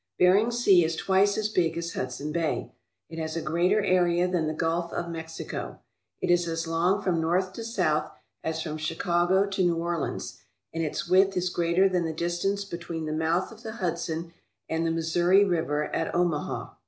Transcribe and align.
Bering 0.17 0.49
Sea 0.49 0.83
is 0.83 0.95
twice 0.95 1.37
as 1.37 1.49
big 1.49 1.77
as 1.77 1.93
Hudson 1.93 2.31
Bay. 2.31 2.71
It 3.07 3.19
has 3.19 3.35
a 3.35 3.39
greater 3.43 3.83
area 3.83 4.27
than 4.27 4.47
the 4.47 4.53
Gulf 4.55 4.91
of 4.91 5.11
Mexico. 5.11 5.77
It 6.21 6.31
is 6.31 6.47
as 6.47 6.65
long 6.65 7.03
from 7.03 7.21
north 7.21 7.53
to 7.53 7.63
south 7.63 8.11
as 8.43 8.63
from 8.63 8.79
Chicago 8.79 9.45
to 9.45 9.63
New 9.63 9.75
Orleans, 9.77 10.39
and 10.73 10.83
its 10.83 11.07
width 11.07 11.37
is 11.37 11.49
greater 11.51 11.87
than 11.87 12.03
the 12.05 12.13
distance 12.13 12.65
between 12.65 13.05
the 13.05 13.13
mouth 13.13 13.51
of 13.51 13.61
the 13.61 13.73
Hudson 13.73 14.33
and 14.67 14.87
the 14.87 14.91
Missouri 14.91 15.45
River 15.45 15.83
at 15.95 16.15
Omaha. 16.15 16.73